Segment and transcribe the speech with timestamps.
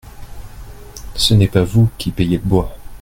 [1.13, 2.75] Ce n’est pas vous qui payez le bois.